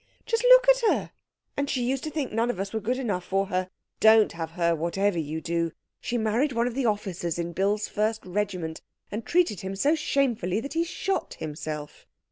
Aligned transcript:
Just 0.25 0.41
look 0.45 0.65
at 0.67 0.79
her 0.89 1.11
and 1.55 1.69
she 1.69 1.83
used 1.83 2.03
to 2.05 2.09
think 2.09 2.31
none 2.31 2.49
of 2.49 2.59
us 2.59 2.73
were 2.73 2.79
good 2.79 2.97
enough 2.97 3.23
for 3.23 3.45
her. 3.49 3.69
Don't 3.99 4.31
have 4.31 4.49
her, 4.53 4.73
whatever 4.75 5.19
you 5.19 5.41
do 5.41 5.73
she 5.99 6.17
married 6.17 6.53
one 6.53 6.65
of 6.65 6.73
the 6.73 6.87
officers 6.87 7.37
in 7.37 7.53
Bill's 7.53 7.87
first 7.87 8.25
regiment, 8.25 8.81
and 9.11 9.23
treated 9.27 9.59
him 9.59 9.75
so 9.75 9.93
shamefully 9.93 10.59
that 10.59 10.73
he 10.73 10.83
shot 10.83 11.35
himself. 11.35 12.07